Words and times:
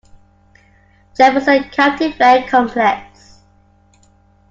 Jefferson 1.15 1.65
County 1.69 2.11
Fair 2.11 2.49
Complex. 2.49 3.41